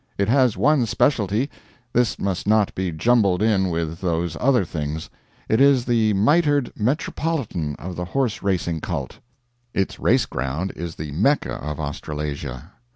It 0.17 0.29
has 0.29 0.57
one 0.57 0.87
specialty; 0.87 1.47
this 1.93 2.17
must 2.17 2.47
not 2.47 2.73
be 2.73 2.91
jumbled 2.91 3.43
in 3.43 3.69
with 3.69 4.01
those 4.01 4.35
other 4.39 4.65
things. 4.65 5.11
It 5.47 5.61
is 5.61 5.85
the 5.85 6.13
mitred 6.13 6.73
Metropolitan 6.75 7.75
of 7.75 7.95
the 7.97 8.05
Horse 8.05 8.41
Racing 8.41 8.81
Cult. 8.81 9.19
Its 9.75 9.99
race 9.99 10.25
ground 10.25 10.73
is 10.75 10.95
the 10.95 11.11
Mecca 11.11 11.53
of 11.53 11.79
Australasia. 11.79 12.71